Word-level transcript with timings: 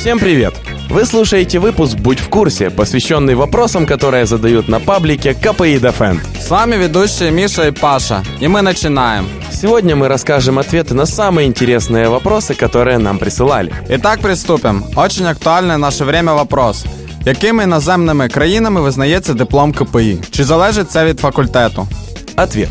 Всем 0.00 0.18
привет! 0.18 0.54
Вы 0.90 1.04
слушаете 1.04 1.58
выпуск 1.58 1.96
«Будь 1.96 2.20
в 2.20 2.28
курсе», 2.28 2.70
посвященный 2.70 3.34
вопросам, 3.34 3.86
которые 3.86 4.26
задают 4.26 4.68
на 4.68 4.80
паблике 4.80 5.34
КПИ 5.34 5.78
Defend. 5.78 6.20
С 6.40 6.50
вами 6.50 6.76
ведущие 6.76 7.30
Миша 7.30 7.68
и 7.68 7.70
Паша, 7.70 8.22
и 8.40 8.48
мы 8.48 8.62
начинаем. 8.62 9.26
Сегодня 9.52 9.96
мы 9.96 10.08
расскажем 10.08 10.58
ответы 10.58 10.94
на 10.94 11.06
самые 11.06 11.46
интересные 11.48 12.08
вопросы, 12.08 12.54
которые 12.54 12.98
нам 12.98 13.18
присылали. 13.18 13.72
Итак, 13.88 14.20
приступим. 14.20 14.84
Очень 14.96 15.26
актуальный 15.26 15.76
в 15.76 15.78
наше 15.78 16.04
время 16.04 16.34
вопрос. 16.34 16.84
Якими 17.24 17.64
іноземними 17.64 18.28
країнами 18.28 18.80
визнається 18.80 19.34
диплом 19.34 19.72
КПІ? 19.72 20.18
Чи 20.30 20.44
залежить 20.44 20.90
це 20.90 21.04
від 21.04 21.20
факультету? 21.20 21.88
Ответ. 22.36 22.68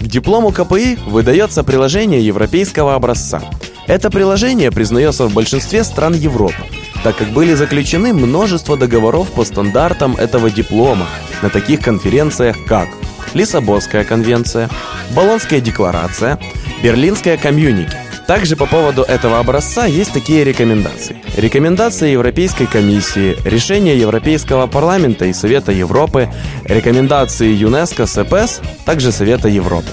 К 0.00 0.06
диплому 0.06 0.52
КПИ 0.52 0.96
выдается 1.10 1.62
приложение 1.62 2.28
европейского 2.28 2.94
образца. 2.94 3.40
это 3.87 4.09
приложение 4.09 4.71
признается 4.71 5.27
в 5.27 5.33
большинстве 5.33 5.83
стран 5.83 6.13
Европы, 6.13 6.65
так 7.03 7.17
как 7.17 7.29
были 7.29 7.53
заключены 7.53 8.13
множество 8.13 8.77
договоров 8.77 9.31
по 9.31 9.45
стандартам 9.45 10.15
этого 10.15 10.49
диплома 10.49 11.07
на 11.43 11.49
таких 11.49 11.81
конференциях, 11.81 12.57
как 12.67 12.87
Лиссабонская 13.33 14.03
конвенция, 14.03 14.69
Болонская 15.11 15.59
декларация, 15.59 16.39
Берлинская 16.81 17.37
комьюники. 17.37 17.95
Также 18.27 18.55
по 18.55 18.65
поводу 18.65 19.03
этого 19.03 19.37
образца 19.37 19.85
есть 19.85 20.11
такие 20.11 20.43
рекомендации. 20.43 21.17
Рекомендации 21.37 22.09
Европейской 22.09 22.65
комиссии, 22.65 23.37
решения 23.45 23.95
Европейского 23.95 24.65
парламента 24.65 25.25
и 25.25 25.33
Совета 25.33 25.71
Европы, 25.71 26.29
рекомендации 26.63 27.53
ЮНЕСКО, 27.53 28.07
СПС, 28.07 28.61
также 28.83 29.11
Совета 29.11 29.47
Европы. 29.47 29.89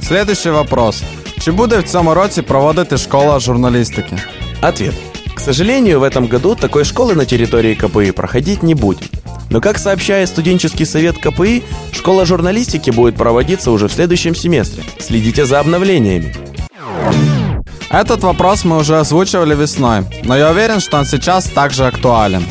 Следующий 0.00 0.50
вопрос. 0.50 1.02
Чи 1.39 1.51
буде 1.51 1.79
в 1.79 1.83
цьому 1.83 2.13
році 2.13 2.41
проводити 2.41 2.97
школа 2.97 3.39
журналістики? 3.39 4.17
Ответ. 4.61 4.93
К 5.35 5.39
сожалению, 5.39 5.99
в 5.99 6.03
этом 6.03 6.27
году 6.27 6.55
такой 6.55 6.83
школы 6.83 7.15
на 7.15 7.25
территории 7.25 7.75
КПИ 7.75 8.11
проходить 8.11 8.63
не 8.63 8.75
будет. 8.75 9.11
Но, 9.49 9.61
как 9.61 9.77
сообщает 9.77 10.29
студенческий 10.29 10.85
совет 10.85 11.17
КПИ, 11.17 11.63
школа 11.91 12.25
журналистики 12.25 12.91
будет 12.91 13.15
проводиться 13.15 13.71
уже 13.71 13.87
в 13.87 13.93
следующем 13.93 14.35
семестре. 14.35 14.83
Следите 14.99 15.45
за 15.45 15.59
обновлениями. 15.59 16.33
Этот 17.91 18.23
вопрос 18.23 18.63
мы 18.65 18.77
уже 18.77 18.99
озвучивали 18.99 19.53
весной, 19.53 20.01
но 20.23 20.35
я 20.35 20.49
уверен, 20.49 20.79
что 20.79 20.97
он 20.97 21.05
сейчас 21.05 21.45
также 21.45 21.85
актуален. 21.85 22.45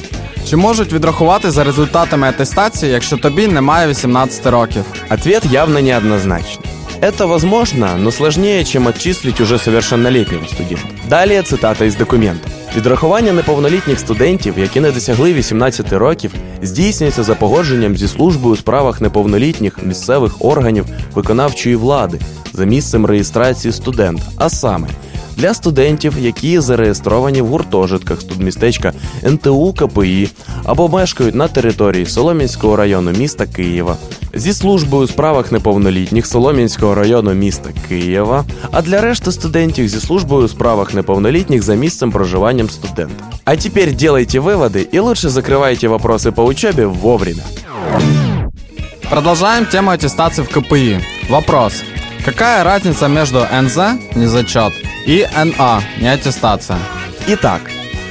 Чи 0.49 0.57
можуть 0.57 0.93
відрахувати 0.93 1.51
за 1.51 1.65
результатами 1.65 2.29
атестації, 2.29 2.93
якщо 2.93 3.17
тобі 3.17 3.49
немає 3.49 3.89
18 3.89 4.47
років? 4.47 4.85
Ответ 5.11 5.45
явно 5.45 5.81
неоднозначный. 5.81 6.66
Это 7.00 7.28
возможно, 7.28 7.96
но 7.98 8.12
сложнее, 8.12 8.66
чем 8.66 8.88
отчислить 8.88 9.40
уже 9.40 9.60
совершеннолетнего 9.60 10.46
студента. 10.48 10.88
Далее 11.10 11.44
цитата 11.44 11.86
із 11.86 11.96
документу. 11.96 12.50
Відрахування 12.76 13.34
неповнолітніх 13.34 14.00
студентів, 14.00 14.54
які 14.58 14.80
не 14.80 14.92
досягли 14.92 15.34
18 15.34 15.94
років, 15.94 16.34
здійснюється 16.62 17.24
за 17.24 17.36
погодженням 17.36 17.98
зі 17.98 18.08
службою 18.08 18.54
у 18.54 18.58
справах 18.58 19.02
неповнолітніх 19.02 19.84
місцевих 19.84 20.46
органів 20.46 20.86
виконавчої 21.14 21.76
влади 21.76 22.20
за 22.54 22.66
місцем 22.66 23.06
реєстрації 23.06 23.72
студента, 23.72 24.24
а 24.38 24.50
саме 24.50 24.88
для 25.37 25.55
студентів, 25.55 26.15
які 26.21 26.61
зареєстровані 26.61 27.43
в 27.43 27.47
гуртожитках 27.47 28.21
студмістечка 28.21 28.93
НТУ 29.25 29.75
КПІ 29.79 30.31
або 30.65 30.89
мешкають 30.89 31.35
на 31.35 31.49
території 31.49 32.07
Солом'янського 32.07 32.77
району 32.77 33.11
міста 33.11 33.47
Києва, 33.47 33.97
зі 34.35 34.53
службою 34.53 35.05
у 35.05 35.07
справах 35.07 35.53
неповнолітніх 35.53 36.27
Солом'янського 36.27 36.95
району 36.95 37.35
міста 37.35 37.71
Києва, 37.89 38.45
а 38.71 38.83
для 38.83 39.01
решти 39.01 39.33
студентів 39.33 39.89
зі 39.89 40.01
службою 40.01 40.45
у 40.45 40.49
справах 40.49 40.95
неповнолітніх 40.95 41.63
за 41.63 41.75
місцем 41.75 42.11
проживанням 42.11 42.71
студента. 42.71 43.25
А 43.45 43.57
теперь 43.57 43.95
делайте 43.95 44.41
выводы 44.41 44.87
и 44.95 45.01
лучше 45.01 45.29
закрывайте 45.29 45.89
вопросы 45.89 46.33
по 46.33 46.45
учебе 46.45 46.87
вовремя. 46.87 47.43
Продолжаем 49.11 49.67
тему 49.67 49.91
аттестации 49.91 50.43
в 50.43 50.49
КПИ. 50.49 51.01
Вопрос. 51.29 51.83
Какая 52.25 52.65
разница 52.65 53.09
между 53.09 53.41
НЗ, 53.41 53.77
не 54.15 54.27
зачет, 54.27 54.73
и 55.08 55.26
НА, 55.34 55.82
не 56.00 56.08
аттестация? 56.08 56.78
Итак, 57.28 57.62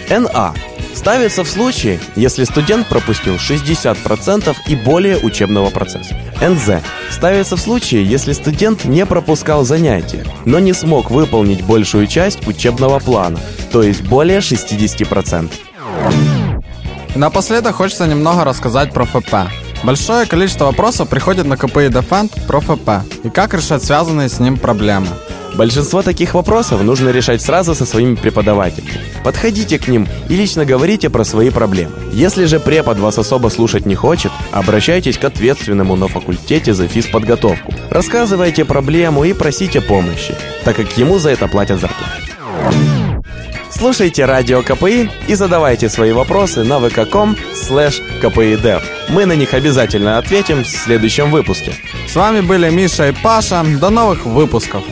НА 0.09 0.55
ставится 0.95 1.45
в 1.45 1.49
случае, 1.49 2.01
если 2.17 2.45
студент 2.45 2.87
пропустил 2.89 3.35
60% 3.35 4.57
и 4.67 4.75
более 4.75 5.19
учебного 5.19 5.69
процесса. 5.69 6.17
НЗ 6.41 6.83
ставится 7.11 7.57
в 7.57 7.61
случае, 7.61 8.03
если 8.05 8.33
студент 8.33 8.87
не 8.87 9.05
пропускал 9.05 9.65
занятия, 9.65 10.25
но 10.47 10.59
не 10.59 10.73
смог 10.73 11.11
выполнить 11.11 11.63
большую 11.63 12.07
часть 12.07 12.49
учебного 12.49 12.99
плана, 12.99 13.39
то 13.71 13.83
есть 13.83 14.01
более 14.03 14.39
60%. 14.39 15.53
И 17.15 17.19
напоследок 17.19 17.77
хочется 17.77 18.07
немного 18.07 18.45
рассказать 18.45 18.93
про 18.93 19.05
ФП. 19.05 19.51
Большое 19.85 20.27
количество 20.27 20.65
вопросов 20.65 21.11
приходит 21.11 21.47
на 21.47 21.59
КПИ 21.59 21.89
Defend 21.89 22.47
про 22.47 22.61
ФП 22.61 23.07
и 23.23 23.29
как 23.29 23.53
решать 23.53 23.85
связанные 23.85 24.31
с 24.31 24.41
ним 24.41 24.57
проблемы. 24.57 25.09
Большинство 25.57 26.03
таких 26.03 26.35
вопросов 26.35 26.83
нужно 26.83 27.09
решать 27.09 27.41
сразу 27.41 27.75
со 27.75 27.87
своими 27.87 28.15
преподавателями. 28.15 29.01
Подходите 29.25 29.79
к 29.79 29.89
ним 29.89 30.07
и 30.29 30.35
лично 30.35 30.67
говорите 30.67 31.09
про 31.09 31.25
свои 31.25 31.51
проблемы. 31.51 31.93
Если 32.13 32.45
же 32.45 32.61
препод 32.61 32.99
вас 32.99 33.19
особо 33.19 33.49
слушать 33.49 33.87
не 33.87 33.95
хочет, 33.95 34.33
обращайтесь 34.53 35.17
к 35.17 35.25
ответственному 35.25 35.97
на 35.97 36.09
факультете 36.09 36.75
за 36.75 36.89
физподготовку. 36.89 37.73
Рассказывайте 37.91 38.65
проблему 38.67 39.25
и 39.25 39.33
просите 39.33 39.81
помощи, 39.81 40.35
так 40.65 40.77
как 40.77 40.99
ему 40.99 41.19
за 41.19 41.31
это 41.31 41.49
платят 41.49 41.81
зарплату. 41.81 42.13
Слушайте 43.71 44.25
радио 44.25 44.63
КПИ 44.63 45.11
и 45.29 45.35
задавайте 45.35 45.89
свои 45.89 46.13
вопросы 46.13 46.65
на 46.65 46.75
vk.com 46.75 47.37
slash 47.55 48.03
kpidef. 48.23 48.83
Мы 49.09 49.27
на 49.27 49.33
них 49.33 49.55
обязательно 49.55 50.19
ответим 50.19 50.65
в 50.65 50.69
следующем 50.69 51.31
выпуске. 51.31 51.73
С 52.09 52.15
вами 52.15 52.41
были 52.41 52.71
Миша 52.71 53.09
и 53.09 53.13
Паша. 53.13 53.65
До 53.79 53.91
новых 53.91 54.25
выпусков. 54.25 54.83